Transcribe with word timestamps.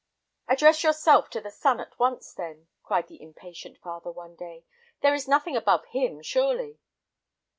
"Address 0.47 0.83
yourself 0.83 1.29
to 1.29 1.39
the 1.39 1.51
sun 1.51 1.79
at 1.79 1.99
once, 1.99 2.33
then," 2.33 2.69
cried 2.81 3.07
the 3.07 3.21
impatient 3.21 3.77
father 3.77 4.09
one 4.09 4.35
day; 4.35 4.65
"there 5.01 5.13
is 5.13 5.27
nothing 5.27 5.55
above 5.55 5.85
him, 5.91 6.23
surely." 6.23 6.79